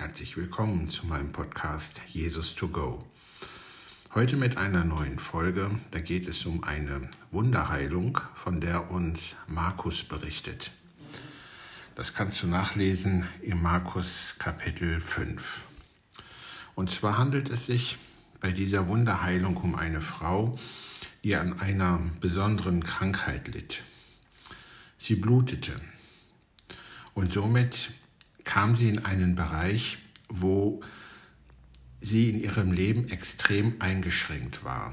Herzlich 0.00 0.38
willkommen 0.38 0.88
zu 0.88 1.06
meinem 1.06 1.30
Podcast 1.30 2.00
Jesus 2.06 2.54
to 2.54 2.68
Go. 2.68 3.04
Heute 4.14 4.38
mit 4.38 4.56
einer 4.56 4.82
neuen 4.82 5.18
Folge, 5.18 5.70
da 5.90 6.00
geht 6.00 6.26
es 6.26 6.46
um 6.46 6.64
eine 6.64 7.10
Wunderheilung, 7.30 8.18
von 8.34 8.62
der 8.62 8.90
uns 8.90 9.36
Markus 9.46 10.02
berichtet. 10.02 10.70
Das 11.96 12.14
kannst 12.14 12.42
du 12.42 12.46
nachlesen 12.46 13.26
im 13.42 13.60
Markus 13.60 14.36
Kapitel 14.38 15.02
5. 15.02 15.64
Und 16.74 16.90
zwar 16.90 17.18
handelt 17.18 17.50
es 17.50 17.66
sich 17.66 17.98
bei 18.40 18.52
dieser 18.52 18.88
Wunderheilung 18.88 19.58
um 19.58 19.74
eine 19.74 20.00
Frau, 20.00 20.58
die 21.24 21.36
an 21.36 21.60
einer 21.60 22.00
besonderen 22.22 22.82
Krankheit 22.82 23.48
litt. 23.48 23.82
Sie 24.96 25.16
blutete 25.16 25.78
und 27.12 27.34
somit 27.34 27.90
kam 28.50 28.74
sie 28.74 28.88
in 28.88 29.04
einen 29.04 29.36
Bereich, 29.36 29.98
wo 30.28 30.82
sie 32.00 32.30
in 32.30 32.40
ihrem 32.40 32.72
Leben 32.72 33.08
extrem 33.08 33.76
eingeschränkt 33.78 34.64
war. 34.64 34.92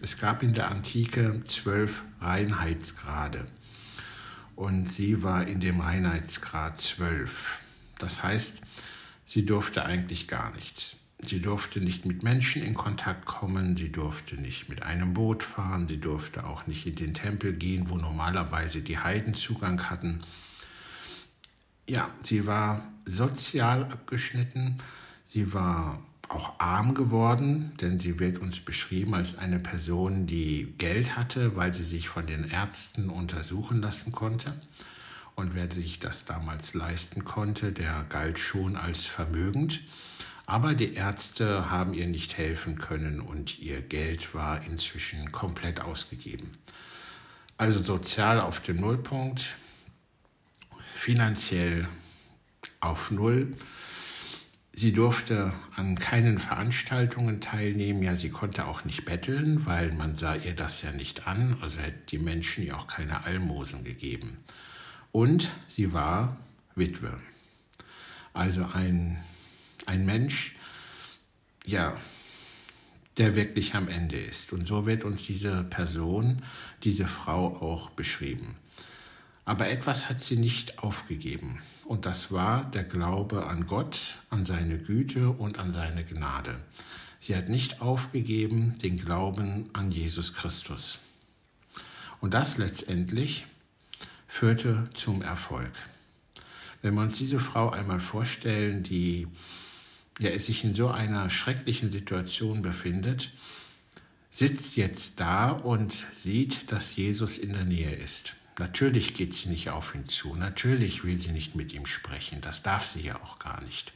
Es 0.00 0.16
gab 0.16 0.44
in 0.44 0.52
der 0.52 0.70
Antike 0.70 1.42
zwölf 1.42 2.04
Reinheitsgrade 2.20 3.46
und 4.54 4.92
sie 4.92 5.24
war 5.24 5.44
in 5.44 5.58
dem 5.58 5.80
Reinheitsgrad 5.80 6.80
zwölf. 6.80 7.58
Das 7.98 8.22
heißt, 8.22 8.60
sie 9.26 9.44
durfte 9.44 9.84
eigentlich 9.84 10.28
gar 10.28 10.54
nichts. 10.54 10.98
Sie 11.20 11.40
durfte 11.40 11.80
nicht 11.80 12.06
mit 12.06 12.22
Menschen 12.22 12.62
in 12.62 12.74
Kontakt 12.74 13.24
kommen, 13.24 13.74
sie 13.74 13.90
durfte 13.90 14.36
nicht 14.36 14.68
mit 14.68 14.84
einem 14.84 15.14
Boot 15.14 15.42
fahren, 15.42 15.88
sie 15.88 15.98
durfte 15.98 16.44
auch 16.44 16.68
nicht 16.68 16.86
in 16.86 16.94
den 16.94 17.14
Tempel 17.14 17.54
gehen, 17.54 17.88
wo 17.88 17.96
normalerweise 17.96 18.82
die 18.82 18.98
Heiden 18.98 19.34
Zugang 19.34 19.90
hatten. 19.90 20.20
Ja, 21.86 22.10
sie 22.22 22.46
war 22.46 22.82
sozial 23.04 23.84
abgeschnitten, 23.84 24.78
sie 25.26 25.52
war 25.52 26.02
auch 26.28 26.58
arm 26.58 26.94
geworden, 26.94 27.72
denn 27.80 27.98
sie 27.98 28.18
wird 28.18 28.38
uns 28.38 28.60
beschrieben 28.60 29.14
als 29.14 29.36
eine 29.36 29.60
Person, 29.60 30.26
die 30.26 30.74
Geld 30.78 31.16
hatte, 31.16 31.56
weil 31.56 31.74
sie 31.74 31.84
sich 31.84 32.08
von 32.08 32.26
den 32.26 32.50
Ärzten 32.50 33.10
untersuchen 33.10 33.82
lassen 33.82 34.12
konnte. 34.12 34.58
Und 35.34 35.54
wer 35.54 35.70
sich 35.70 35.98
das 35.98 36.24
damals 36.24 36.74
leisten 36.74 37.24
konnte, 37.24 37.72
der 37.72 38.06
galt 38.08 38.38
schon 38.38 38.76
als 38.76 39.04
vermögend. 39.04 39.80
Aber 40.46 40.74
die 40.74 40.94
Ärzte 40.94 41.70
haben 41.70 41.94
ihr 41.94 42.06
nicht 42.06 42.36
helfen 42.36 42.78
können 42.78 43.20
und 43.20 43.58
ihr 43.58 43.80
Geld 43.82 44.34
war 44.34 44.62
inzwischen 44.64 45.32
komplett 45.32 45.80
ausgegeben. 45.80 46.52
Also 47.56 47.82
sozial 47.82 48.40
auf 48.40 48.60
dem 48.60 48.76
Nullpunkt, 48.76 49.56
finanziell 51.04 51.86
auf 52.80 53.10
Null. 53.10 53.54
Sie 54.72 54.94
durfte 54.94 55.52
an 55.76 55.98
keinen 55.98 56.38
Veranstaltungen 56.38 57.42
teilnehmen, 57.42 58.02
ja, 58.02 58.16
sie 58.16 58.30
konnte 58.30 58.66
auch 58.66 58.86
nicht 58.86 59.04
betteln, 59.04 59.66
weil 59.66 59.92
man 59.92 60.14
sah 60.14 60.34
ihr 60.34 60.54
das 60.54 60.80
ja 60.80 60.92
nicht 60.92 61.26
an, 61.26 61.58
also 61.60 61.78
hätte 61.78 62.06
die 62.08 62.16
Menschen 62.16 62.64
ihr 62.64 62.78
auch 62.78 62.86
keine 62.86 63.24
Almosen 63.24 63.84
gegeben. 63.84 64.38
Und 65.12 65.50
sie 65.68 65.92
war 65.92 66.38
Witwe. 66.74 67.20
Also 68.32 68.64
ein, 68.64 69.22
ein 69.84 70.06
Mensch, 70.06 70.56
ja, 71.66 71.98
der 73.18 73.36
wirklich 73.36 73.74
am 73.74 73.88
Ende 73.88 74.16
ist. 74.16 74.54
Und 74.54 74.66
so 74.66 74.86
wird 74.86 75.04
uns 75.04 75.26
diese 75.26 75.64
Person, 75.64 76.38
diese 76.82 77.06
Frau 77.06 77.60
auch 77.60 77.90
beschrieben. 77.90 78.56
Aber 79.44 79.68
etwas 79.68 80.08
hat 80.08 80.20
sie 80.20 80.36
nicht 80.36 80.78
aufgegeben, 80.78 81.60
und 81.84 82.06
das 82.06 82.32
war 82.32 82.64
der 82.70 82.84
Glaube 82.84 83.46
an 83.46 83.66
Gott, 83.66 84.20
an 84.30 84.44
seine 84.46 84.78
Güte 84.78 85.30
und 85.30 85.58
an 85.58 85.72
seine 85.72 86.04
Gnade. 86.04 86.56
Sie 87.18 87.36
hat 87.36 87.48
nicht 87.48 87.80
aufgegeben 87.80 88.78
den 88.78 88.96
Glauben 88.96 89.68
an 89.72 89.90
Jesus 89.90 90.34
Christus. 90.34 91.00
Und 92.20 92.34
das 92.34 92.56
letztendlich 92.56 93.46
führte 94.26 94.88
zum 94.94 95.22
Erfolg. 95.22 95.72
Wenn 96.80 96.94
wir 96.94 97.02
uns 97.02 97.18
diese 97.18 97.40
Frau 97.40 97.70
einmal 97.70 98.00
vorstellen, 98.00 98.82
die 98.82 99.26
ja, 100.18 100.38
sich 100.38 100.64
in 100.64 100.74
so 100.74 100.88
einer 100.88 101.28
schrecklichen 101.30 101.90
Situation 101.90 102.62
befindet, 102.62 103.30
sitzt 104.30 104.76
jetzt 104.76 105.20
da 105.20 105.50
und 105.50 105.92
sieht, 106.12 106.72
dass 106.72 106.96
Jesus 106.96 107.38
in 107.38 107.52
der 107.52 107.64
Nähe 107.64 107.94
ist. 107.94 108.36
Natürlich 108.58 109.14
geht 109.14 109.34
sie 109.34 109.48
nicht 109.48 109.70
auf 109.70 109.94
ihn 109.94 110.08
zu, 110.08 110.36
natürlich 110.36 111.02
will 111.02 111.18
sie 111.18 111.32
nicht 111.32 111.56
mit 111.56 111.72
ihm 111.72 111.86
sprechen, 111.86 112.40
das 112.40 112.62
darf 112.62 112.86
sie 112.86 113.02
ja 113.02 113.20
auch 113.22 113.38
gar 113.40 113.62
nicht. 113.64 113.92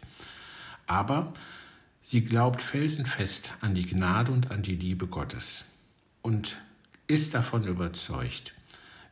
Aber 0.87 1.33
sie 2.03 2.25
glaubt 2.25 2.61
felsenfest 2.61 3.55
an 3.61 3.75
die 3.75 3.87
Gnade 3.87 4.33
und 4.33 4.51
an 4.51 4.63
die 4.63 4.75
Liebe 4.75 5.07
Gottes 5.07 5.67
und 6.23 6.57
ist 7.07 7.35
davon 7.35 7.65
überzeugt, 7.65 8.55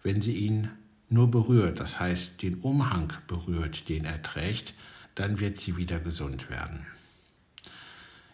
wenn 0.02 0.20
sie 0.20 0.34
ihn 0.34 0.70
nur 1.08 1.30
berührt, 1.30 1.78
das 1.78 2.00
heißt 2.00 2.42
den 2.42 2.56
Umhang 2.56 3.12
berührt, 3.28 3.88
den 3.88 4.04
er 4.04 4.22
trägt, 4.22 4.74
dann 5.14 5.38
wird 5.38 5.56
sie 5.56 5.76
wieder 5.76 6.00
gesund 6.00 6.50
werden. 6.50 6.86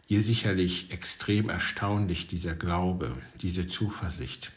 Ihr 0.08 0.22
sicherlich 0.22 0.90
extrem 0.90 1.48
erstaunlich 1.48 2.26
dieser 2.26 2.54
Glaube, 2.54 3.16
diese 3.40 3.66
Zuversicht. 3.66 4.52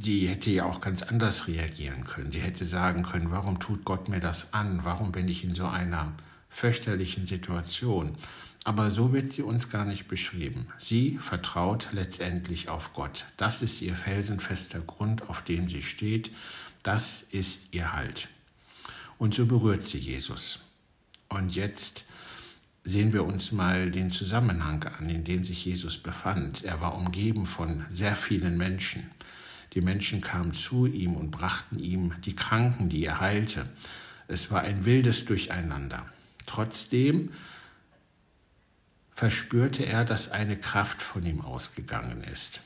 Sie 0.00 0.28
hätte 0.28 0.50
ja 0.50 0.64
auch 0.64 0.80
ganz 0.80 1.02
anders 1.02 1.48
reagieren 1.48 2.04
können. 2.04 2.30
Sie 2.30 2.40
hätte 2.40 2.64
sagen 2.64 3.02
können, 3.02 3.32
warum 3.32 3.58
tut 3.58 3.84
Gott 3.84 4.08
mir 4.08 4.20
das 4.20 4.52
an? 4.52 4.84
Warum 4.84 5.10
bin 5.10 5.26
ich 5.26 5.42
in 5.42 5.54
so 5.54 5.66
einer 5.66 6.12
fürchterlichen 6.48 7.26
Situation? 7.26 8.16
Aber 8.62 8.92
so 8.92 9.12
wird 9.12 9.32
sie 9.32 9.42
uns 9.42 9.70
gar 9.70 9.84
nicht 9.84 10.06
beschrieben. 10.06 10.66
Sie 10.78 11.18
vertraut 11.18 11.88
letztendlich 11.92 12.68
auf 12.68 12.92
Gott. 12.92 13.26
Das 13.36 13.62
ist 13.62 13.82
ihr 13.82 13.94
felsenfester 13.94 14.80
Grund, 14.80 15.28
auf 15.28 15.42
dem 15.42 15.68
sie 15.68 15.82
steht. 15.82 16.30
Das 16.82 17.22
ist 17.22 17.72
ihr 17.72 17.92
Halt. 17.92 18.28
Und 19.18 19.34
so 19.34 19.46
berührt 19.46 19.88
sie 19.88 19.98
Jesus. 19.98 20.60
Und 21.28 21.56
jetzt 21.56 22.04
sehen 22.84 23.12
wir 23.12 23.24
uns 23.24 23.50
mal 23.50 23.90
den 23.90 24.10
Zusammenhang 24.10 24.84
an, 24.84 25.08
in 25.08 25.24
dem 25.24 25.44
sich 25.44 25.64
Jesus 25.64 25.98
befand. 25.98 26.62
Er 26.62 26.80
war 26.80 26.94
umgeben 26.94 27.46
von 27.46 27.84
sehr 27.90 28.14
vielen 28.14 28.56
Menschen. 28.56 29.10
Die 29.74 29.80
Menschen 29.80 30.20
kamen 30.20 30.54
zu 30.54 30.86
ihm 30.86 31.14
und 31.14 31.30
brachten 31.30 31.78
ihm 31.78 32.14
die 32.24 32.36
Kranken, 32.36 32.88
die 32.88 33.04
er 33.04 33.20
heilte. 33.20 33.68
Es 34.26 34.50
war 34.50 34.62
ein 34.62 34.84
wildes 34.84 35.24
Durcheinander. 35.24 36.06
Trotzdem 36.46 37.30
verspürte 39.12 39.84
er, 39.84 40.04
dass 40.04 40.30
eine 40.30 40.56
Kraft 40.56 41.02
von 41.02 41.26
ihm 41.26 41.40
ausgegangen 41.40 42.22
ist. 42.22 42.60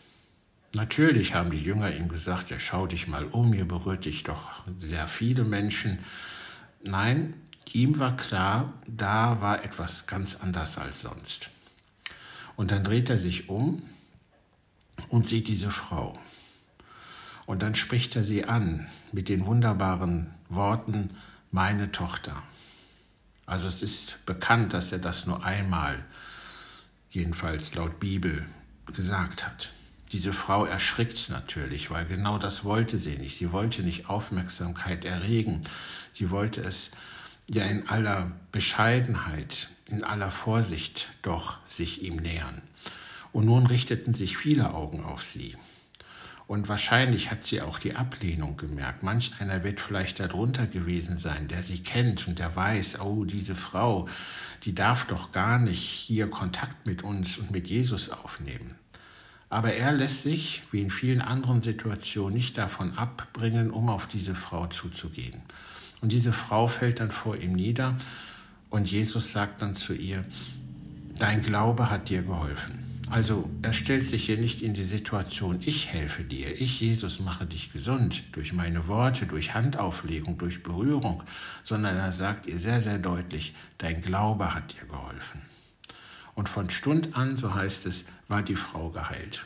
Natürlich 0.74 1.34
haben 1.34 1.50
die 1.50 1.62
Jünger 1.62 1.94
ihm 1.94 2.08
gesagt, 2.08 2.50
ja, 2.50 2.58
schau 2.58 2.86
dich 2.86 3.06
mal 3.06 3.26
um, 3.26 3.52
hier 3.52 3.66
berührt 3.66 4.04
dich 4.04 4.22
doch 4.22 4.62
sehr 4.78 5.06
viele 5.06 5.44
Menschen. 5.44 5.98
Nein, 6.82 7.34
ihm 7.72 7.98
war 7.98 8.16
klar, 8.16 8.72
da 8.86 9.40
war 9.40 9.64
etwas 9.64 10.06
ganz 10.06 10.36
anders 10.36 10.78
als 10.78 11.00
sonst. 11.00 11.50
Und 12.56 12.70
dann 12.70 12.84
dreht 12.84 13.10
er 13.10 13.18
sich 13.18 13.48
um 13.48 13.82
und 15.08 15.28
sieht 15.28 15.48
diese 15.48 15.70
Frau. 15.70 16.18
Und 17.52 17.62
dann 17.62 17.74
spricht 17.74 18.16
er 18.16 18.24
sie 18.24 18.46
an 18.46 18.88
mit 19.12 19.28
den 19.28 19.44
wunderbaren 19.44 20.30
Worten, 20.48 21.10
meine 21.50 21.92
Tochter. 21.92 22.42
Also 23.44 23.68
es 23.68 23.82
ist 23.82 24.24
bekannt, 24.24 24.72
dass 24.72 24.90
er 24.90 25.00
das 25.00 25.26
nur 25.26 25.44
einmal, 25.44 26.02
jedenfalls 27.10 27.74
laut 27.74 28.00
Bibel, 28.00 28.46
gesagt 28.94 29.44
hat. 29.46 29.70
Diese 30.12 30.32
Frau 30.32 30.64
erschrickt 30.64 31.28
natürlich, 31.28 31.90
weil 31.90 32.06
genau 32.06 32.38
das 32.38 32.64
wollte 32.64 32.96
sie 32.96 33.18
nicht. 33.18 33.36
Sie 33.36 33.52
wollte 33.52 33.82
nicht 33.82 34.08
Aufmerksamkeit 34.08 35.04
erregen. 35.04 35.60
Sie 36.10 36.30
wollte 36.30 36.62
es 36.62 36.92
ja 37.48 37.66
in 37.66 37.86
aller 37.86 38.32
Bescheidenheit, 38.50 39.68
in 39.88 40.04
aller 40.04 40.30
Vorsicht 40.30 41.10
doch 41.20 41.58
sich 41.66 42.02
ihm 42.02 42.16
nähern. 42.16 42.62
Und 43.30 43.44
nun 43.44 43.66
richteten 43.66 44.14
sich 44.14 44.38
viele 44.38 44.72
Augen 44.72 45.04
auf 45.04 45.20
sie. 45.20 45.54
Und 46.46 46.68
wahrscheinlich 46.68 47.30
hat 47.30 47.44
sie 47.44 47.60
auch 47.60 47.78
die 47.78 47.94
Ablehnung 47.94 48.56
gemerkt. 48.56 49.02
Manch 49.02 49.32
einer 49.38 49.64
wird 49.64 49.80
vielleicht 49.80 50.20
darunter 50.20 50.66
gewesen 50.66 51.16
sein, 51.16 51.48
der 51.48 51.62
sie 51.62 51.82
kennt 51.82 52.26
und 52.28 52.38
der 52.38 52.54
weiß, 52.54 53.00
oh, 53.00 53.24
diese 53.24 53.54
Frau, 53.54 54.08
die 54.64 54.74
darf 54.74 55.06
doch 55.06 55.32
gar 55.32 55.58
nicht 55.58 55.82
hier 55.82 56.28
Kontakt 56.28 56.86
mit 56.86 57.02
uns 57.02 57.38
und 57.38 57.50
mit 57.50 57.68
Jesus 57.68 58.10
aufnehmen. 58.10 58.76
Aber 59.48 59.74
er 59.74 59.92
lässt 59.92 60.22
sich, 60.22 60.62
wie 60.70 60.80
in 60.80 60.90
vielen 60.90 61.20
anderen 61.20 61.62
Situationen, 61.62 62.34
nicht 62.34 62.56
davon 62.56 62.96
abbringen, 62.96 63.70
um 63.70 63.90
auf 63.90 64.06
diese 64.06 64.34
Frau 64.34 64.66
zuzugehen. 64.66 65.42
Und 66.00 66.10
diese 66.10 66.32
Frau 66.32 66.66
fällt 66.66 67.00
dann 67.00 67.10
vor 67.10 67.36
ihm 67.36 67.52
nieder 67.52 67.96
und 68.70 68.90
Jesus 68.90 69.30
sagt 69.30 69.60
dann 69.62 69.76
zu 69.76 69.92
ihr, 69.92 70.24
dein 71.18 71.42
Glaube 71.42 71.90
hat 71.90 72.08
dir 72.08 72.22
geholfen. 72.22 72.91
Also 73.12 73.50
er 73.60 73.74
stellt 73.74 74.06
sich 74.06 74.24
hier 74.24 74.38
nicht 74.38 74.62
in 74.62 74.72
die 74.72 74.82
Situation, 74.82 75.60
ich 75.60 75.88
helfe 75.88 76.24
dir, 76.24 76.58
ich 76.58 76.80
Jesus 76.80 77.20
mache 77.20 77.44
dich 77.44 77.70
gesund 77.70 78.24
durch 78.32 78.54
meine 78.54 78.88
Worte, 78.88 79.26
durch 79.26 79.52
Handauflegung, 79.52 80.38
durch 80.38 80.62
Berührung, 80.62 81.22
sondern 81.62 81.98
er 81.98 82.10
sagt 82.10 82.46
ihr 82.46 82.56
sehr, 82.56 82.80
sehr 82.80 82.98
deutlich, 82.98 83.54
dein 83.76 84.00
Glaube 84.00 84.54
hat 84.54 84.72
dir 84.72 84.86
geholfen. 84.86 85.42
Und 86.34 86.48
von 86.48 86.70
Stund 86.70 87.14
an, 87.14 87.36
so 87.36 87.54
heißt 87.54 87.84
es, 87.84 88.06
war 88.28 88.40
die 88.40 88.56
Frau 88.56 88.88
geheilt. 88.88 89.44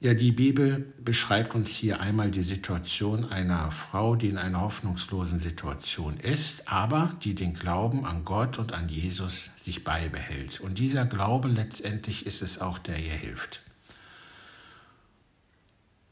Ja, 0.00 0.14
die 0.14 0.30
Bibel 0.30 0.92
beschreibt 1.02 1.56
uns 1.56 1.74
hier 1.74 1.98
einmal 1.98 2.30
die 2.30 2.42
Situation 2.42 3.24
einer 3.24 3.72
Frau, 3.72 4.14
die 4.14 4.28
in 4.28 4.38
einer 4.38 4.60
hoffnungslosen 4.60 5.40
Situation 5.40 6.18
ist, 6.18 6.70
aber 6.70 7.16
die 7.24 7.34
den 7.34 7.52
Glauben 7.52 8.06
an 8.06 8.24
Gott 8.24 8.60
und 8.60 8.72
an 8.72 8.88
Jesus 8.88 9.50
sich 9.56 9.82
beibehält. 9.82 10.60
Und 10.60 10.78
dieser 10.78 11.04
Glaube 11.04 11.48
letztendlich 11.48 12.26
ist 12.26 12.42
es 12.42 12.60
auch, 12.60 12.78
der 12.78 12.96
ihr 13.00 13.12
hilft. 13.14 13.60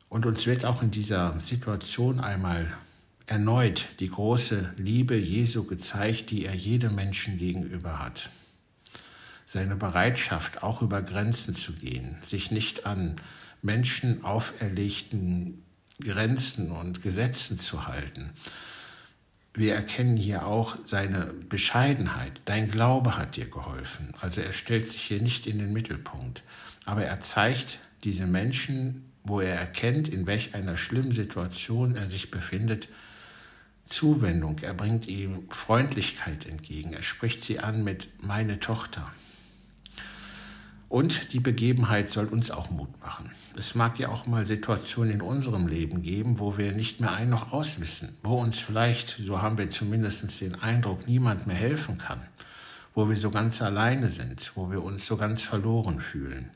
Und 0.09 0.27
uns 0.27 0.47
wird 0.47 0.65
auch 0.65 0.83
in 0.83 0.91
dieser 0.91 1.41
Situation 1.41 2.19
einmal 2.19 2.67
erneut 3.27 3.87
die 4.01 4.11
große 4.11 4.75
Liebe 4.79 5.17
Jesu 5.17 5.63
gezeigt, 5.63 6.31
die 6.31 6.45
er 6.45 6.55
jedem 6.55 6.97
Menschen 6.97 7.39
gegenüber 7.39 8.01
hat. 8.01 8.31
Seine 9.45 9.77
Bereitschaft, 9.77 10.65
auch 10.65 10.83
über 10.83 11.03
Grenzen 11.03 11.55
zu 11.55 11.73
gehen, 11.73 12.17
sich 12.23 12.51
nicht 12.51 12.85
an 12.85 13.21
Menschen 13.63 14.25
auferlegten 14.25 15.63
Grenzen 16.03 16.71
und 16.71 17.03
Gesetzen 17.03 17.59
zu 17.59 17.87
halten. 17.87 18.31
Wir 19.55 19.75
erkennen 19.75 20.19
hier 20.19 20.47
auch 20.47 20.77
seine 20.85 21.33
Bescheidenheit. 21.49 22.43
Dein 22.45 22.71
Glaube 22.71 23.17
hat 23.17 23.37
dir 23.37 23.49
geholfen. 23.49 24.13
Also 24.21 24.43
er 24.43 24.53
stellt 24.53 24.87
sich 24.87 25.01
hier 25.01 25.23
nicht 25.23 25.47
in 25.47 25.59
den 25.59 25.73
Mittelpunkt. 25.73 26.43
Aber 26.85 27.05
er 27.05 27.21
zeigt 27.21 27.81
diese 28.05 28.27
Menschen, 28.27 29.11
wo 29.25 29.41
er 29.41 29.55
erkennt, 29.55 30.09
in 30.09 30.27
welch 30.27 30.55
einer 30.55 30.77
schlimmen 30.77 31.11
Situation 31.11 31.97
er 31.97 32.07
sich 32.07 32.31
befindet, 32.31 32.89
Zuwendung. 33.87 34.59
Er 34.61 34.75
bringt 34.75 35.07
ihm 35.07 35.49
Freundlichkeit 35.49 36.45
entgegen. 36.45 36.93
Er 36.93 37.03
spricht 37.03 37.43
sie 37.43 37.59
an 37.59 37.83
mit 37.83 38.09
meine 38.23 38.61
Tochter. 38.61 39.11
Und 40.89 41.33
die 41.33 41.41
Begebenheit 41.41 42.09
soll 42.09 42.27
uns 42.27 42.51
auch 42.51 42.71
Mut 42.71 43.01
machen. 43.01 43.31
Es 43.57 43.75
mag 43.75 43.99
ja 43.99 44.09
auch 44.09 44.27
mal 44.27 44.45
Situationen 44.45 45.15
in 45.15 45.21
unserem 45.21 45.67
Leben 45.67 46.03
geben, 46.03 46.39
wo 46.39 46.59
wir 46.59 46.73
nicht 46.73 47.01
mehr 47.01 47.13
ein 47.13 47.31
noch 47.31 47.53
auswissen, 47.53 48.17
wo 48.23 48.35
uns 48.35 48.61
vielleicht, 48.61 49.19
so 49.25 49.43
haben 49.43 49.59
wir 49.59 49.71
zumindest 49.71 50.41
den 50.41 50.55
Eindruck, 50.55 51.09
niemand 51.09 51.47
mehr 51.47 51.57
helfen 51.57 51.99
kann, 51.99 52.21
wo 52.95 53.09
wir 53.09 53.17
so 53.17 53.31
ganz 53.31 53.63
alleine 53.63 54.11
sind, 54.11 54.53
wo 54.55 54.71
wir 54.71 54.83
uns 54.83 55.07
so 55.07 55.17
ganz 55.17 55.43
verloren 55.43 56.01
fühlen. 56.01 56.51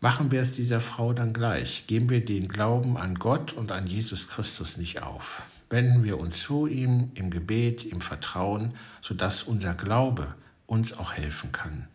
Machen 0.00 0.32
wir 0.32 0.40
es 0.40 0.56
dieser 0.56 0.80
Frau 0.80 1.12
dann 1.12 1.34
gleich. 1.34 1.86
Geben 1.86 2.08
wir 2.08 2.24
den 2.24 2.48
Glauben 2.48 2.96
an 2.96 3.16
Gott 3.16 3.52
und 3.52 3.70
an 3.70 3.86
Jesus 3.86 4.28
Christus 4.28 4.78
nicht 4.78 5.02
auf. 5.02 5.42
Wenden 5.68 6.04
wir 6.04 6.18
uns 6.18 6.42
zu 6.42 6.66
ihm 6.66 7.10
im 7.14 7.30
Gebet, 7.30 7.84
im 7.84 8.00
Vertrauen, 8.00 8.72
sodass 9.02 9.42
unser 9.42 9.74
Glaube 9.74 10.34
uns 10.70 10.92
auch 10.92 11.14
helfen 11.14 11.50
kann, 11.50 11.88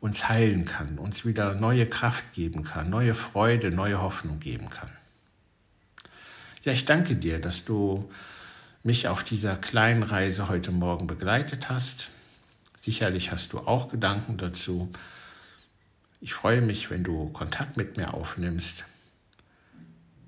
uns 0.00 0.28
heilen 0.28 0.64
kann, 0.64 0.98
uns 0.98 1.24
wieder 1.24 1.54
neue 1.54 1.86
Kraft 1.86 2.32
geben 2.34 2.64
kann, 2.64 2.90
neue 2.90 3.14
Freude, 3.14 3.70
neue 3.70 4.02
Hoffnung 4.02 4.40
geben 4.40 4.68
kann. 4.68 4.90
Ja, 6.64 6.72
ich 6.72 6.84
danke 6.84 7.14
dir, 7.14 7.40
dass 7.40 7.64
du 7.64 8.10
mich 8.82 9.06
auf 9.06 9.22
dieser 9.22 9.54
kleinen 9.54 10.02
Reise 10.02 10.48
heute 10.48 10.72
Morgen 10.72 11.06
begleitet 11.06 11.68
hast. 11.70 12.10
Sicherlich 12.76 13.30
hast 13.30 13.52
du 13.52 13.60
auch 13.60 13.90
Gedanken 13.90 14.36
dazu. 14.38 14.90
Ich 16.20 16.34
freue 16.34 16.62
mich, 16.62 16.90
wenn 16.90 17.04
du 17.04 17.28
Kontakt 17.28 17.76
mit 17.76 17.96
mir 17.96 18.12
aufnimmst. 18.12 18.86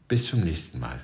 Bis 0.06 0.26
zum 0.26 0.40
nächsten 0.40 0.78
Mal. 0.78 1.00